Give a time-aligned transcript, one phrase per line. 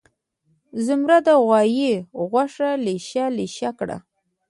[0.85, 1.93] زمر د غوایه
[2.29, 3.97] غوږه لېشه لېشه کړه.